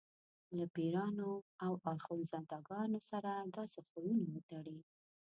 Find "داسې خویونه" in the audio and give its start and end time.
3.55-4.27